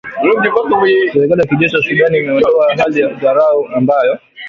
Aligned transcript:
Serikali 1.13 1.41
ya 1.41 1.47
kijeshi 1.49 1.75
ya 1.75 1.81
Sudan 1.83 2.15
imeondoa 2.15 2.73
hali 2.77 3.01
ya 3.01 3.07
dharura 3.07 3.75
ambayo 3.75 4.17